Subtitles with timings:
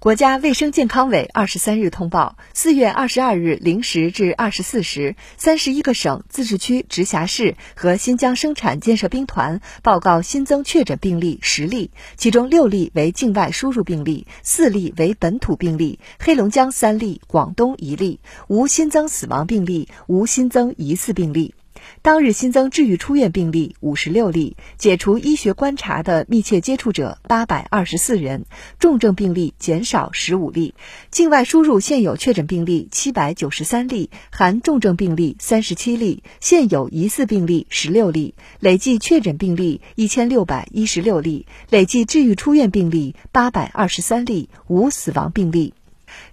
[0.00, 21.54] 国家卫生健康委二十三日通报，四月二十二日零时至二十四时，三十一个省、自治区、直辖市和新疆生产建设兵团报告新增确诊病例十例，其中六例为境外输入病例，四例为本土病例，黑龙江三例，广东一例，无新增死亡病例，无新增疑似病例。
[22.02, 28.44] 当日新增治愈出院病例五十六例，解除医学观察的密切接触者八百二十四人，
[28.78, 30.74] 重症病例减少十五例。
[31.10, 45.74] 境外输入现有确诊病例七百九十三例，含重症病例三十七例，现有疑似病例十六例，累计确诊病例一千六百一十六例，累计治愈出院病例八百二十三例，无死亡病例。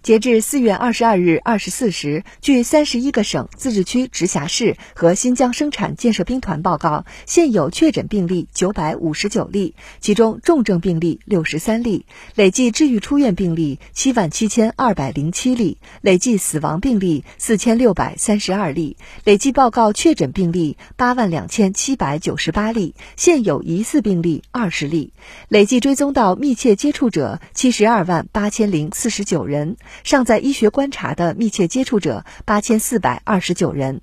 [0.02, 12.05] 截至四月二十二日二十四时，据三十一个省、自治区、直辖市和新疆生产建设兵团报告，现有确诊病例九百五十九例，其中重症病例六十三例，
[12.36, 25.12] 累计治愈出院病例七万七千二百零七例，累计死亡病例四千六百三十二例，累计报告确诊病例八万两千七百九十八例，现有疑似病例二十例，
[25.50, 29.66] 累计追踪到密切接触者七十二万八千零四十九人。
[30.03, 33.99] 尚在医学观察的密切接触者八千四百二十九人，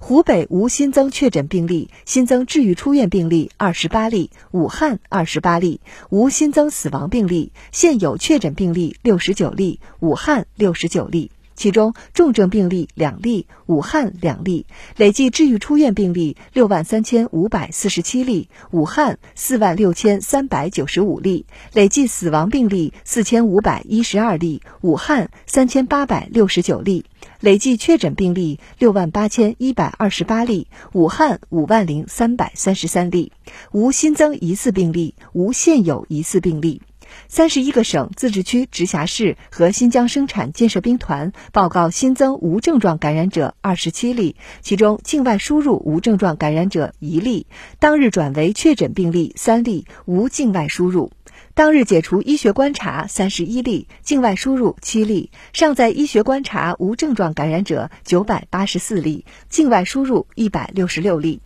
[0.00, 11.30] 湖北无新增确诊病例，新增治愈出院病例二十八例，武汉二十八例，无新增死亡病例，现有确诊病例六十九例，武汉六十九例。
[11.56, 14.66] 其中重症病例两例，武汉两例，
[14.96, 27.04] 累计治愈出院病例六万三千五百四十七例，武汉四万六千三百九十五例，累计死亡病例四千五百一十二例，武汉三千八百六十九例，
[27.40, 33.32] 累计确诊病例六万八千一百二十八例，武汉五万零三百三十三例，
[33.72, 36.82] 无新增疑似病例，无现有疑似病例。
[37.28, 47.46] 三十一个省、自治区、直辖市和新疆生产建设兵团报告新增无症状感染者二十七例，其中境外输入无症状感染者一例，
[47.78, 51.12] 当日转为确诊病例三例，无境外输入。
[51.54, 61.40] 当日解除医学观察三十一例，境外输入七例，尚在医学观察无症状感染者九百八十四例，境外输入一百六十六例。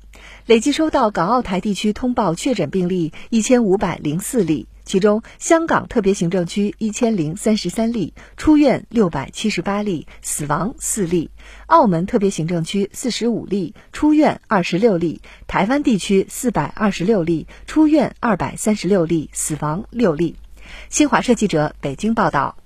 [0.47, 4.67] 累计收到港澳台地区通报确诊病例一千五百零四例。
[4.85, 11.29] 其中，香港特别行政区一千零三十三例，出院六百七十八例，死亡四例；
[11.67, 20.37] 澳门特别行政区四十五例，出院二十六例；台湾地区四百二十六例，出院二百三十六例，死亡六例。
[20.89, 22.57] 新华社记者北京报道。